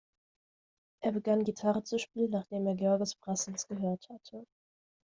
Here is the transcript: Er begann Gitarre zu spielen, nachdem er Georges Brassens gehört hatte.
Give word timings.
Er 1.03 1.11
begann 1.11 1.43
Gitarre 1.43 1.83
zu 1.83 1.99
spielen, 1.99 2.31
nachdem 2.31 2.65
er 2.65 2.73
Georges 2.73 3.13
Brassens 3.13 3.67
gehört 3.67 4.09
hatte. 4.09 4.47